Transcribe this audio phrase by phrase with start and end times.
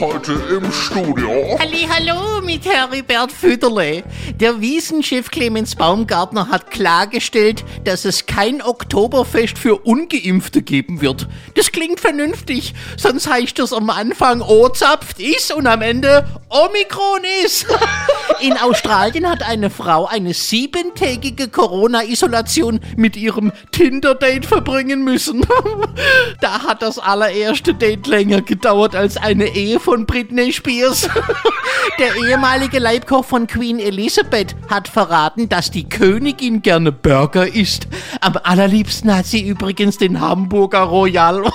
[0.00, 1.58] Heute im Studio.
[1.60, 4.02] Hallo mit Heribert Fütterle.
[4.40, 11.28] Der Wiesenchef Clemens Baumgartner hat klargestellt, dass es kein Oktoberfest für Ungeimpfte geben wird.
[11.54, 17.66] Das klingt vernünftig, sonst heißt das am Anfang O-Zapft ist und am Ende Omikron ist.
[18.40, 25.46] In Australien hat eine Frau eine siebentägige Corona-Isolation mit ihrem Tinder-Date verbringen müssen.
[26.40, 31.08] Da hat das allererste Date länger gedauert als eine Ehe von Britney Spears.
[31.98, 37.88] Der ehemalige Leibkoch von Queen Elizabeth hat verraten, dass die Königin gerne Burger isst.
[38.20, 41.42] Am allerliebsten hat sie übrigens den Hamburger Royal.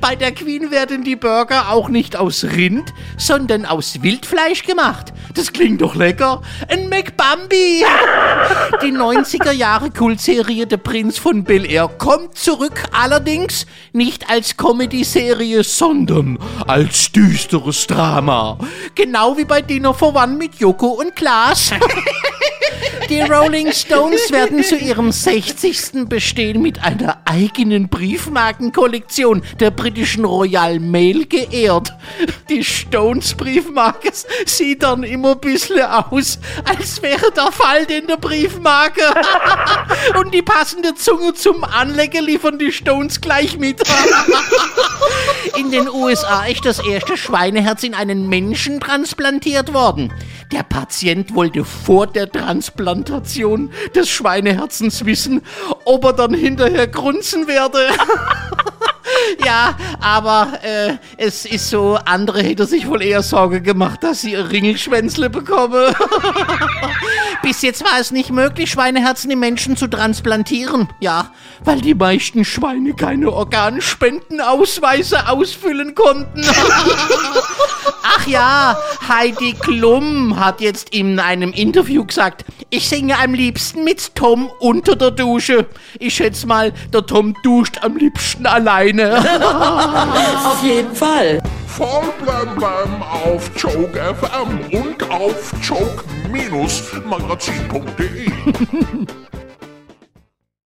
[0.00, 5.12] Bei der Queen werden die Burger auch nicht aus Rind, sondern aus Wildfleisch gemacht.
[5.34, 6.40] Das klingt doch lecker.
[6.68, 7.84] Ein McBambi.
[8.82, 15.64] Die 90er Jahre Kultserie Der Prinz von Bel Air kommt zurück, allerdings nicht als Comedy-Serie,
[15.64, 18.58] sondern als düsteres Drama.
[18.94, 21.72] Genau wie bei Dinner for One mit Joko und Klaas.
[23.08, 26.08] Die Rolling Stones werden zu ihrem 60.
[26.10, 31.94] Bestehen mit einer eigenen Briefmarkenkollektion der britischen Royal Mail geehrt.
[32.50, 34.10] Die Stones Briefmarke
[34.44, 39.00] sieht dann immer ein bisschen aus, als wäre der Falten in der Briefmarke.
[40.20, 43.80] Und die passende Zunge zum Anlecken liefern die Stones gleich mit.
[45.56, 50.12] In den USA ist das erste Schweineherz in einen Menschen transplantiert worden.
[50.52, 55.42] Der Patient wollte vor der Transplantation des Schweineherzens wissen,
[55.84, 57.78] ob er dann hinterher grunzen werde.
[59.44, 64.32] Ja, aber äh, es ist so, andere hätte sich wohl eher Sorge gemacht, dass sie
[64.32, 65.94] ihr Ringelschwänzle bekomme.
[67.42, 70.88] Bis jetzt war es nicht möglich, Schweineherzen im Menschen zu transplantieren.
[71.00, 71.32] Ja,
[71.64, 76.42] weil die meisten Schweine keine Organspendenausweise ausfüllen konnten.
[78.28, 78.76] Ja,
[79.08, 84.96] Heidi Klum hat jetzt in einem Interview gesagt, ich singe am liebsten mit Tom unter
[84.96, 85.64] der Dusche.
[85.98, 89.16] Ich schätze mal, der Tom duscht am liebsten alleine.
[90.44, 91.40] Auf jeden Fall.
[91.66, 98.30] Voll blem blem auf Joke FM und auf joke-magazin.de.